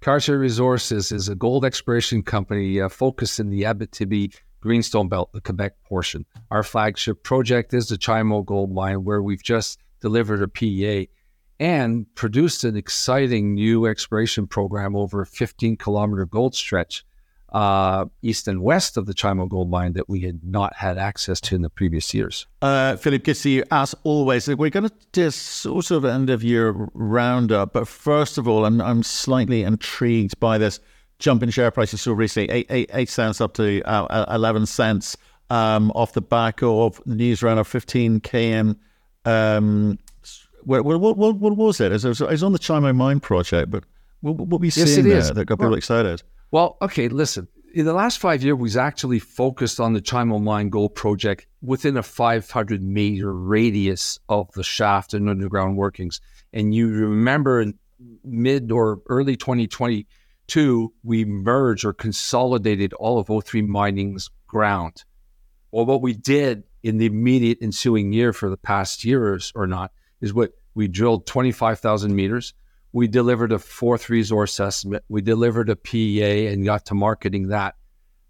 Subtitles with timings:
[0.00, 5.42] Cartier Resources is a gold exploration company uh, focused in the Abitibi Greenstone Belt, the
[5.42, 6.24] Quebec portion.
[6.50, 11.10] Our flagship project is the Chimo Gold Mine, where we've just delivered a PEA
[11.58, 17.04] and produced an exciting new exploration program over a 15 kilometer gold stretch
[17.52, 21.40] uh, east and west of the Chimo gold mine that we had not had access
[21.42, 22.46] to in the previous years.
[22.62, 24.48] Uh, Philip, good to see you as always.
[24.48, 28.80] We're going to do sort of end of year roundup, but first of all, I'm,
[28.80, 30.80] I'm slightly intrigued by this
[31.18, 35.16] jump in share prices so recently, eight, eight, eight cents up to uh, 11 cents
[35.50, 38.76] um, off the back of the news around our 15 km.
[39.24, 39.98] Um,
[40.62, 41.92] what, what, what, what, was it?
[41.92, 43.84] It was, it was on the Chimo Mine project, but
[44.20, 45.32] what, what were you yes, seeing there is.
[45.32, 46.22] that got people well, excited?
[46.52, 47.46] Well, okay, listen.
[47.72, 51.96] In the last five years, we've actually focused on the Chimo Mine Gold Project within
[51.96, 56.20] a 500 meter radius of the shaft and underground workings.
[56.52, 57.78] And you remember in
[58.24, 65.04] mid or early 2022, we merged or consolidated all of O3 Mining's ground.
[65.70, 69.92] Well, what we did in the immediate ensuing year for the past years or not
[70.20, 72.54] is what we drilled 25,000 meters
[72.92, 75.04] we delivered a fourth resource estimate.
[75.08, 77.76] We delivered a PEA and got to marketing that.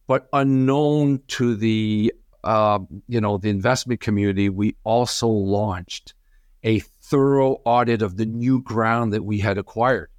[0.07, 6.15] But unknown to the uh, you know the investment community, we also launched
[6.65, 10.11] a thorough audit of the new ground that we had acquired,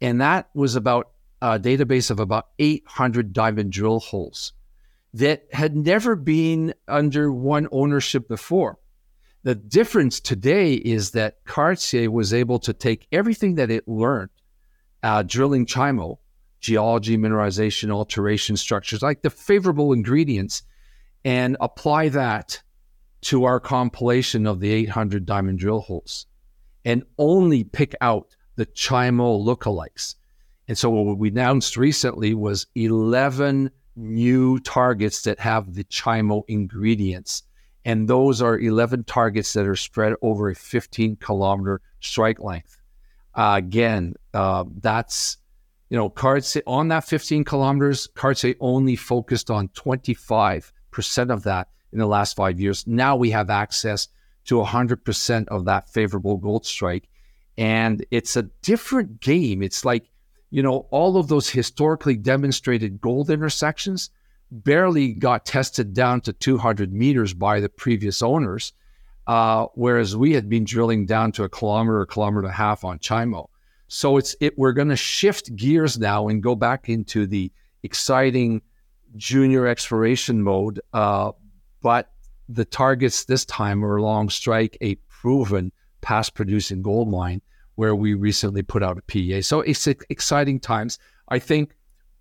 [0.00, 4.52] and that was about a database of about 800 diamond drill holes
[5.14, 8.78] that had never been under one ownership before.
[9.44, 14.30] The difference today is that Cartier was able to take everything that it learned
[15.02, 16.18] uh, drilling Chimo,
[16.60, 20.62] geology, mineralization, alteration structures, like the favorable ingredients,
[21.24, 22.62] and apply that
[23.22, 26.26] to our compilation of the 800 diamond drill holes
[26.84, 30.16] and only pick out the Chimo lookalikes.
[30.68, 37.42] And so what we announced recently was 11 new targets that have the Chimo ingredients
[37.84, 42.78] and those are 11 targets that are spread over a 15 kilometer strike length.
[43.34, 45.38] Uh, again, uh, that's,
[45.88, 50.70] you know, cards on that 15 kilometers, Cartier only focused on 25%
[51.30, 52.86] of that in the last five years.
[52.86, 54.08] Now we have access
[54.44, 57.08] to 100% of that favorable gold strike.
[57.58, 59.62] And it's a different game.
[59.62, 60.08] It's like,
[60.50, 64.10] you know, all of those historically demonstrated gold intersections
[64.52, 68.74] barely got tested down to 200 meters by the previous owners,
[69.26, 72.84] uh, whereas we had been drilling down to a kilometer, a kilometer and a half
[72.84, 73.48] on Chimo.
[73.88, 74.58] So it's it.
[74.58, 77.50] We're going to shift gears now and go back into the
[77.82, 78.62] exciting
[79.16, 80.80] junior exploration mode.
[80.92, 81.32] Uh,
[81.82, 82.12] but
[82.48, 87.40] the targets this time are along strike a proven past producing gold mine
[87.76, 89.42] where we recently put out a PEA.
[89.42, 90.98] So it's exciting times.
[91.28, 91.74] I think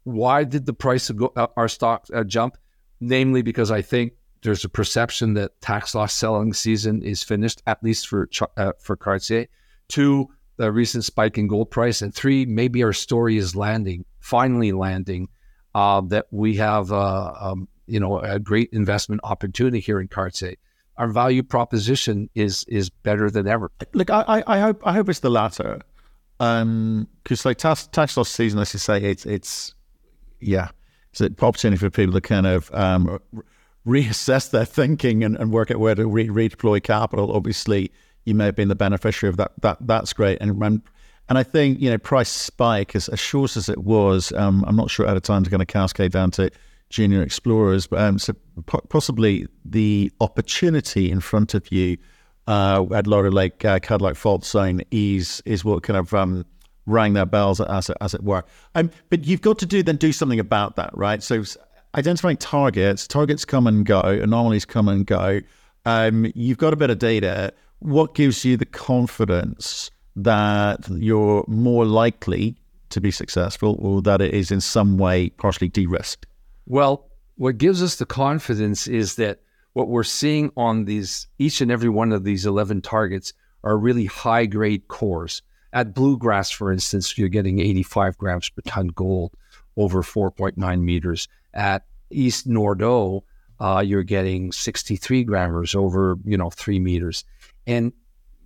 [0.04, 2.58] why did the price of go, uh, our stock uh, jump?
[3.00, 4.14] Namely, because I think
[4.44, 8.96] there's a perception that tax loss selling season is finished, at least for uh, for
[8.96, 9.48] Cartier.
[9.88, 14.72] Two, the recent spike in gold price, and three, maybe our story is landing, finally
[14.72, 15.30] landing.
[15.74, 20.56] Uh, that we have, uh, um, you know, a great investment opportunity here in Cartier.
[20.98, 23.72] Our value proposition is is better than ever.
[23.94, 25.80] Look, I, I hope I hope it's the latter,
[26.38, 27.08] because um,
[27.46, 29.74] like tax, tax loss season, as you say, it's it's
[30.42, 30.70] yeah,
[31.20, 33.20] an opportunity for people to kind of um,
[33.86, 37.32] reassess their thinking and, and, work out where to re- redeploy capital.
[37.32, 37.92] Obviously,
[38.26, 39.52] you may have been the beneficiary of that.
[39.62, 40.38] That that's great.
[40.42, 40.82] And
[41.30, 44.32] and I think you know price spike as, as short as it was.
[44.34, 46.52] Um, I'm not sure at a time it's going to cascade down to
[46.90, 48.34] junior explorers, but um, so
[48.90, 51.98] possibly the opportunity in front of you
[52.48, 56.46] uh, at Larder Lake uh, Cadillac Fault Zone is is what kind of um,
[56.86, 58.44] rang their bells as it, as it were.
[58.76, 61.22] Um, but you've got to do then do something about that, right?
[61.22, 61.44] So
[61.96, 65.42] identifying targets, targets come and go, anomalies come and go.
[65.86, 67.54] Um, you've got a bit of data.
[67.80, 72.56] What gives you the confidence that you're more likely
[72.90, 76.26] to be successful, or that it is in some way partially de-risked?
[76.68, 79.40] Well, what gives us the confidence is that
[79.74, 84.06] what we're seeing on these each and every one of these 11 targets are really
[84.06, 85.42] high grade cores
[85.74, 89.34] at Bluegrass, for instance, you're getting 85 grams per ton gold
[89.78, 91.28] over 4.9 meters.
[91.54, 93.22] At East Nordeau,
[93.60, 97.24] uh, you're getting 63 grammers over, you know, three meters.
[97.68, 97.94] And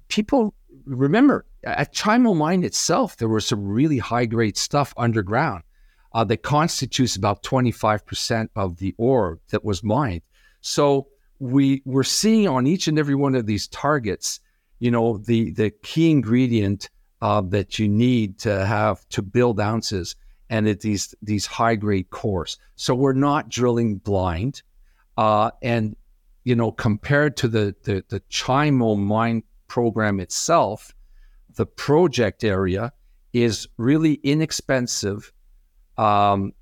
[0.08, 0.54] people
[0.86, 5.64] remember at Chimo Mine itself, there was some really high grade stuff underground
[6.14, 10.22] uh, that constitutes about 25% of the ore that was mined.
[10.62, 11.08] So
[11.40, 14.40] we we're seeing on each and every one of these targets,
[14.80, 16.90] you know, the the key ingredient
[17.26, 20.16] uh, that you need to have to build ounces.
[20.48, 22.60] and at these these high grade cores.
[22.76, 24.62] So we're not drilling blind,
[25.18, 25.96] uh, and
[26.44, 30.94] you know compared to the the, the Chimo mine program itself,
[31.56, 32.94] the project area
[33.34, 35.34] is really inexpensive,
[35.98, 36.54] um,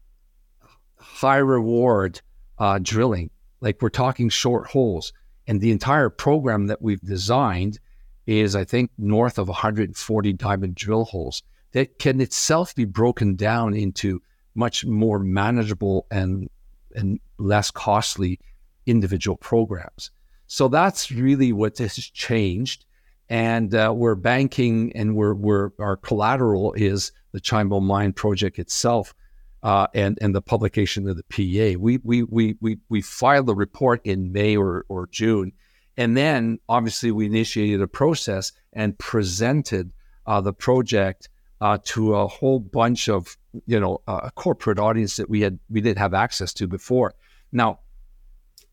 [0.95, 2.21] high reward
[2.57, 3.29] uh, drilling.
[3.59, 5.11] Like we're talking short holes,
[5.45, 7.79] and the entire program that we've designed
[8.25, 13.73] is, I think, north of 140 diamond drill holes that can itself be broken down
[13.73, 14.21] into
[14.55, 16.49] much more manageable and
[16.95, 18.39] and less costly
[18.85, 20.11] individual programs.
[20.47, 22.85] So that's really what has changed.
[23.29, 29.15] And uh, we're banking and we're, we're, our collateral is the Chimo Mine project itself
[29.63, 31.79] uh, and, and the publication of the PA.
[31.79, 35.53] We, we, we, we, we filed the report in May or, or June.
[35.97, 39.91] And then obviously we initiated a process and presented
[40.25, 41.29] uh, the project
[41.61, 43.37] uh, to a whole bunch of
[43.67, 47.13] you know a corporate audience that we had we didn't have access to before.
[47.51, 47.79] Now,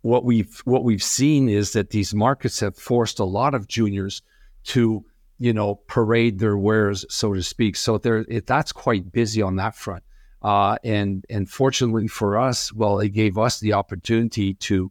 [0.03, 4.23] what we've what we've seen is that these markets have forced a lot of juniors
[4.65, 5.05] to
[5.39, 7.77] you know parade their wares, so to speak.
[7.77, 10.03] So there it, that's quite busy on that front.
[10.43, 14.91] Uh, and and fortunately for us, well, it gave us the opportunity to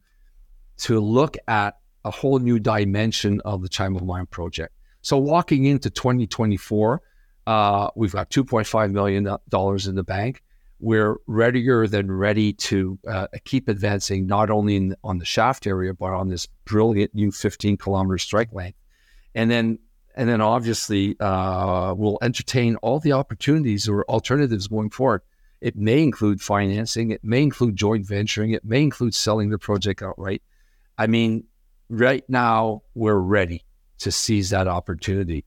[0.77, 4.73] to look at a whole new dimension of the Chimo Mine project.
[5.01, 7.01] So walking into 2024,
[7.47, 10.43] uh, we've got $2.5 million in the bank.
[10.79, 15.93] We're readier than ready to uh, keep advancing, not only in, on the shaft area,
[15.93, 18.77] but on this brilliant new 15 kilometer strike length.
[19.35, 19.79] And then,
[20.15, 25.21] and then obviously, uh, we'll entertain all the opportunities or alternatives going forward.
[25.59, 30.01] It may include financing, it may include joint venturing, it may include selling the project
[30.01, 30.41] outright.
[30.97, 31.45] I mean,
[31.89, 33.63] right now, we're ready
[33.99, 35.45] to seize that opportunity.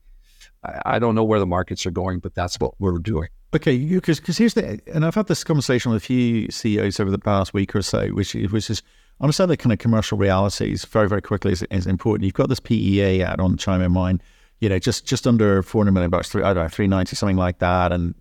[0.63, 3.27] I, don't know where the markets are going, but that's what we're doing.
[3.53, 7.19] Okay, because here's the and I've had this conversation with a few CEOs over the
[7.19, 8.81] past week or so, which which is
[9.21, 12.23] understand the kind of commercial realities very very quickly is, is important.
[12.23, 14.21] You've got this PEA ad on Chimo Mine,
[14.59, 17.15] you know, just just under four hundred million bucks, three, I don't know, three ninety
[17.15, 18.15] something like that, and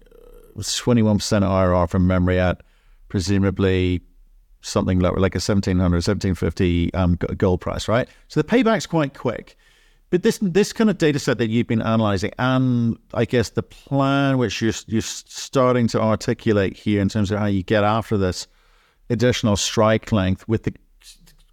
[0.76, 2.62] twenty one percent IRR from memory at
[3.08, 4.02] presumably
[4.62, 8.08] something lower, like a 1700, 1750 um, gold price, right?
[8.28, 9.56] So the payback's quite quick.
[10.10, 13.62] But this this kind of data set that you've been analyzing, and I guess the
[13.62, 18.18] plan which you're you're starting to articulate here in terms of how you get after
[18.18, 18.46] this
[19.08, 20.74] additional strike length with the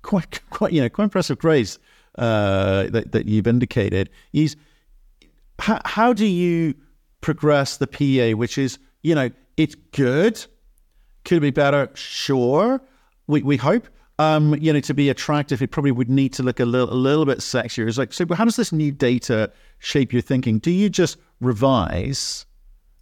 [0.01, 1.79] quite quite you know quite impressive grades
[2.17, 4.57] uh, that that you've indicated is
[5.59, 6.73] how, how do you
[7.21, 10.45] progress the PA, which is you know it's good,
[11.25, 12.81] could be better, sure.
[13.30, 13.88] We we hope,
[14.18, 16.96] um, you know, to be attractive, it probably would need to look a little, a
[16.96, 17.88] little bit sexier.
[17.88, 20.58] It's like, so how does this new data shape your thinking?
[20.58, 22.48] Do you just revise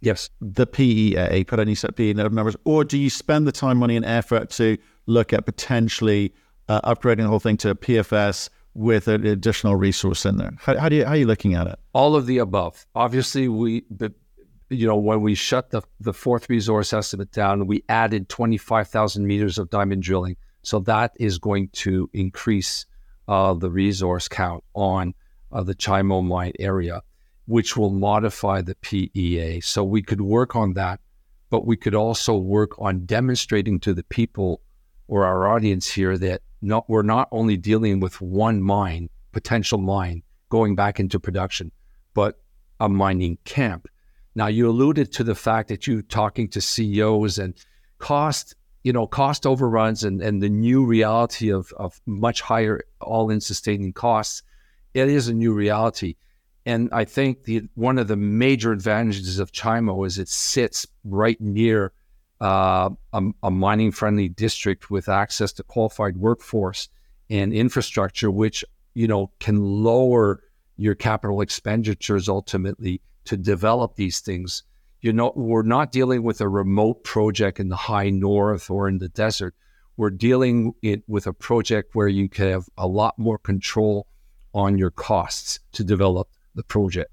[0.00, 3.96] yes the PEA, put any set PEA numbers, or do you spend the time, money,
[3.96, 4.76] and effort to
[5.06, 6.34] look at potentially
[6.68, 10.52] uh, upgrading the whole thing to PFS with an additional resource in there?
[10.60, 11.78] How, how do you how are you looking at it?
[11.94, 12.86] All of the above.
[12.94, 13.84] Obviously, we.
[14.70, 19.58] You know, when we shut the, the fourth resource estimate down, we added 25,000 meters
[19.58, 22.84] of diamond drilling so that is going to increase
[23.26, 25.14] uh, the resource count on
[25.52, 27.02] uh, the Chimo mine area,
[27.46, 29.60] which will modify the PEA.
[29.60, 31.00] So we could work on that,
[31.50, 34.60] but we could also work on demonstrating to the people
[35.06, 40.22] or our audience here that not, we're not only dealing with one mine, potential mine
[40.50, 41.72] going back into production,
[42.14, 42.40] but
[42.80, 43.88] a mining camp.
[44.38, 47.54] Now, you alluded to the fact that you're talking to CEOs and
[47.98, 48.54] cost
[48.84, 53.40] you know, cost overruns and, and the new reality of, of much higher all in
[53.40, 54.42] sustaining costs,
[54.94, 56.14] it is a new reality.
[56.64, 61.38] And I think the one of the major advantages of Chimo is it sits right
[61.40, 61.92] near
[62.40, 66.88] uh, a, a mining friendly district with access to qualified workforce
[67.28, 68.64] and infrastructure, which
[68.94, 70.44] you know can lower
[70.76, 74.62] your capital expenditures ultimately to develop these things
[75.00, 78.98] you know, we're not dealing with a remote project in the high north or in
[78.98, 79.54] the desert.
[79.96, 84.06] We're dealing it with a project where you can have a lot more control
[84.54, 87.12] on your costs to develop the project.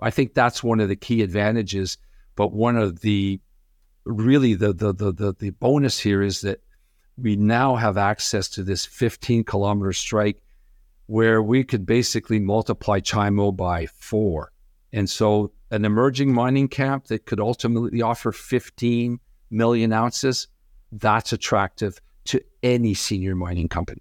[0.00, 1.98] I think that's one of the key advantages.
[2.36, 3.40] But one of the
[4.04, 6.60] really the the the the, the bonus here is that
[7.18, 10.42] we now have access to this 15 kilometer strike
[11.06, 14.52] where we could basically multiply Chimo by four.
[14.92, 19.20] And so an emerging mining camp that could ultimately offer 15
[19.50, 20.48] million ounces,
[20.92, 24.00] that's attractive to any senior mining company.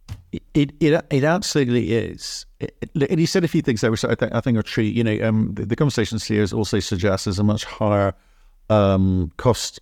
[0.53, 2.45] It it, it absolutely is.
[2.59, 4.63] It, it, and you said a few things that were, I think, I think are
[4.63, 4.83] true.
[4.83, 8.13] You know, um, the, the conversations here also suggest there's a much higher
[8.69, 9.79] um, cost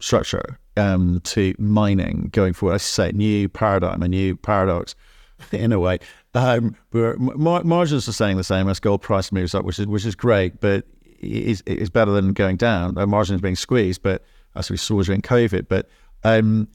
[0.00, 2.74] structure um, to mining going forward.
[2.74, 4.94] I say new paradigm, a new paradox
[5.52, 5.98] in a way.
[6.34, 10.04] Um, mar- margins are staying the same as gold price moves up, which is which
[10.04, 10.86] is great, but
[11.20, 12.94] is is better than going down.
[12.94, 14.24] The margins being squeezed, but
[14.54, 15.68] as we saw during COVID.
[15.68, 15.88] But
[16.24, 16.68] um,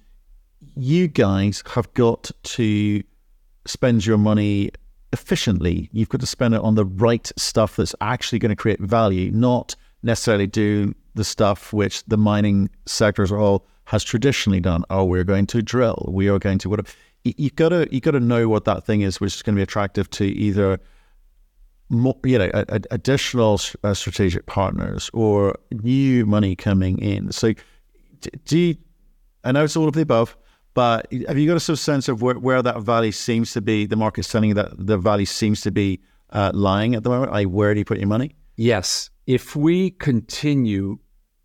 [0.75, 3.03] you guys have got to
[3.65, 4.71] spend your money
[5.13, 5.89] efficiently.
[5.91, 9.31] You've got to spend it on the right stuff that's actually going to create value,
[9.31, 14.85] not necessarily do the stuff which the mining sector as a whole has traditionally done.
[14.89, 16.05] Oh, we're going to drill.
[16.07, 16.89] We are going to whatever.
[17.23, 19.59] You've got to you got to know what that thing is, which is going to
[19.59, 20.79] be attractive to either
[21.89, 27.31] more, you know a, a, additional uh, strategic partners or new money coming in.
[27.31, 27.53] So,
[28.45, 28.75] do you,
[29.43, 30.37] I know it's all of the above,
[30.73, 33.61] but have you got a sort of sense of where, where that value seems to
[33.61, 33.85] be?
[33.85, 35.99] The market's telling you that the value seems to be
[36.31, 37.31] uh, lying at the moment.
[37.31, 38.35] Like, where do you put your money?
[38.55, 40.97] Yes, if we continue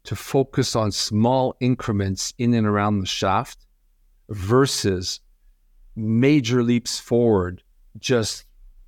[0.04, 3.66] to focus on small increments in and around the shaft
[4.28, 5.20] versus
[5.96, 7.62] major leaps forward
[7.98, 8.44] just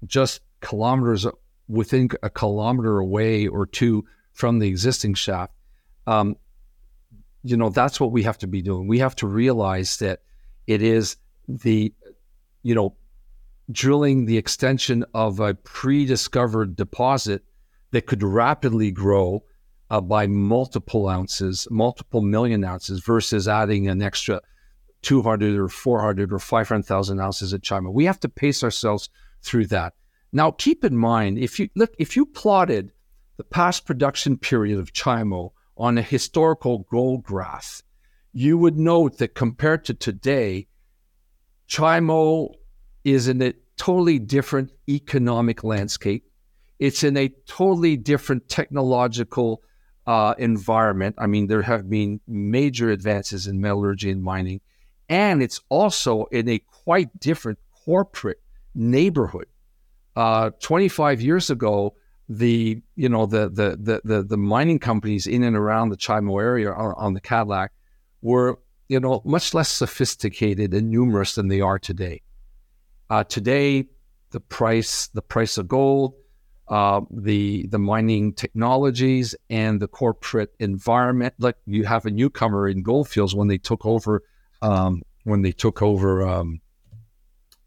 [0.07, 1.27] just kilometers
[1.67, 5.53] within a kilometer away or two from the existing shaft.
[6.07, 6.37] Um,
[7.43, 8.87] you know that's what we have to be doing.
[8.87, 10.21] We have to realize that
[10.67, 11.17] it is
[11.49, 11.93] the
[12.63, 12.97] you know
[13.71, 17.43] drilling the extension of a pre-discovered deposit
[17.91, 19.45] that could rapidly grow
[19.91, 24.41] uh, by multiple ounces, multiple million ounces, versus adding an extra
[25.03, 27.93] 200 or 400 or 500,000 ounces at Chimo.
[27.93, 29.09] We have to pace ourselves
[29.43, 29.95] through that.
[30.33, 32.93] Now, keep in mind, if you look, if you plotted
[33.37, 37.83] the past production period of Chimo on a historical gold graph,
[38.33, 40.67] you would note that compared to today,
[41.69, 42.55] Chimo
[43.05, 46.25] is in a totally different economic landscape.
[46.79, 49.63] It's in a totally different technological
[50.07, 51.15] uh, environment.
[51.19, 54.61] I mean, there have been major advances in metallurgy and mining,
[55.09, 58.41] and it's also in a quite different corporate
[58.75, 59.47] neighborhood.
[60.15, 61.95] Uh, 25 years ago,
[62.29, 66.43] the you know the, the the the the mining companies in and around the Chimo
[66.43, 67.73] area on, the Cadillac
[68.21, 72.21] were you know much less sophisticated and numerous than they are today.
[73.09, 73.87] Uh, today,
[74.31, 76.15] the price the price of gold,
[76.69, 81.33] uh, the the mining technologies and the corporate environment.
[81.39, 84.23] Like you have a newcomer in Gold Fields when they took over
[84.63, 86.61] um, when they took over um,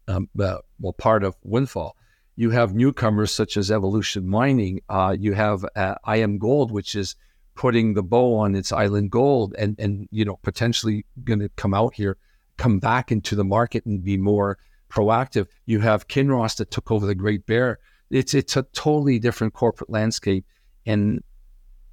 [0.08, 1.96] um, uh, well part of Windfall.
[2.34, 4.80] You have newcomers such as Evolution Mining.
[4.88, 7.14] Uh, you have uh, IAMGOLD, which is
[7.54, 11.74] putting the bow on its island gold, and and you know potentially going to come
[11.74, 12.16] out here,
[12.56, 14.58] come back into the market and be more
[14.90, 15.46] proactive.
[15.66, 17.78] You have Kinross that took over the Great Bear
[18.12, 20.44] it's it's a totally different corporate landscape,
[20.86, 21.24] and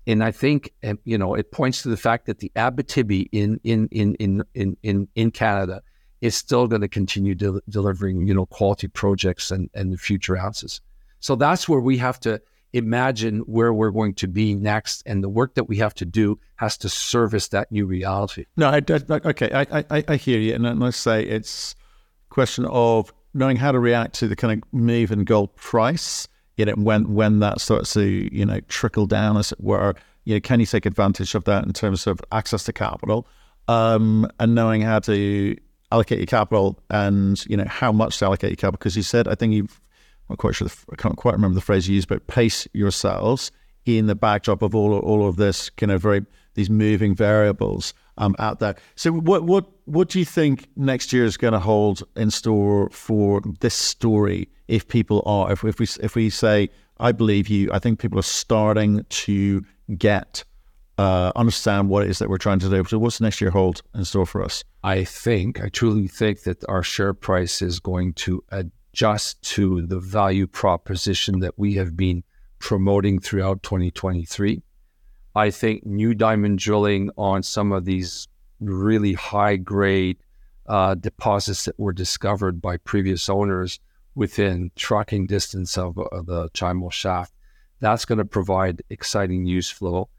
[0.10, 3.60] and I think um, you know it points to the fact that the Abitibi in
[3.64, 5.82] in in in in in, in Canada
[6.22, 10.38] is still going to continue de- delivering you know quality projects and and the future
[10.38, 10.82] ounces.
[11.20, 12.42] So that's where we have to
[12.74, 16.40] imagine where we're going to be next, and the work that we have to do
[16.56, 18.46] has to service that new reality.
[18.58, 21.76] No, I, I okay, I, I I hear you, and let's say it's
[22.30, 26.28] question of knowing how to react to the kind of move in gold price,
[26.60, 28.04] you know, when when that starts to
[28.36, 31.64] you know trickle down, as it were, you know, can you take advantage of that
[31.64, 33.26] in terms of access to capital,
[33.70, 35.56] um, and knowing how to
[35.90, 38.78] allocate your capital and you know how much to allocate your capital?
[38.78, 39.80] Because you said, I think you've,
[40.28, 42.68] I'm not quite sure, the, I can't quite remember the phrase you used, but pace
[42.74, 43.54] yourselves
[43.86, 48.36] in the backdrop of all all of this kind of very these moving variables um,
[48.40, 48.76] out there.
[48.96, 52.90] So, what what what do you think next year is going to hold in store
[52.92, 54.50] for this story?
[54.68, 58.20] If people are, if, if we if we say, I believe you, I think people
[58.20, 59.66] are starting to
[59.98, 60.44] get
[61.00, 62.84] uh, understand what it is that we're trying to do.
[62.84, 64.64] So, what's next year hold in store for us?
[64.84, 70.00] I think, I truly think that our share price is going to adjust to the
[70.00, 72.24] value proposition that we have been
[72.60, 74.62] promoting throughout 2023.
[75.40, 78.28] I think new diamond drilling on some of these
[78.60, 80.18] really high grade
[80.68, 83.80] uh, deposits that were discovered by previous owners
[84.16, 87.34] within trucking distance of, of the Chimo shaft,
[87.80, 90.10] that's going to provide exciting news flow.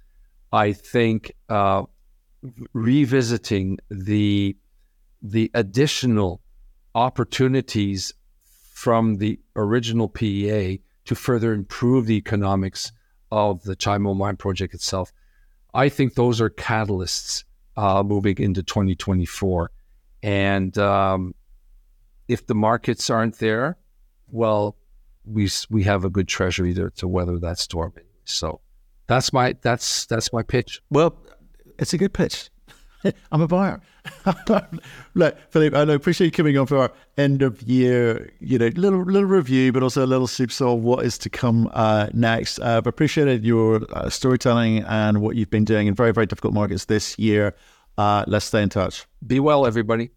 [0.52, 1.82] I think uh,
[2.72, 4.56] revisiting the
[5.20, 6.40] the additional
[6.94, 8.14] opportunities
[8.72, 12.90] from the original PEA to further improve the economics
[13.30, 15.12] of the Chimo mine project itself.
[15.72, 17.44] I think those are catalysts
[17.76, 19.70] uh, moving into 2024.
[20.22, 21.34] And um,
[22.28, 23.78] if the markets aren't there,
[24.28, 24.76] well,
[25.24, 27.92] we we have a good treasury there to weather that storm.
[28.24, 28.60] So
[29.06, 30.82] that's my that's that's my pitch.
[30.90, 31.16] Well,
[31.78, 32.50] it's a good pitch.
[33.32, 33.80] I'm a buyer.
[35.14, 39.02] Look, Philippe, I appreciate you coming on for our end of year, you know, little
[39.02, 42.58] little review, but also a little soup of what is to come uh, next.
[42.58, 46.54] Uh, I've appreciated your uh, storytelling and what you've been doing in very very difficult
[46.54, 47.54] markets this year.
[47.98, 49.06] Uh, let's stay in touch.
[49.26, 50.10] Be well, everybody.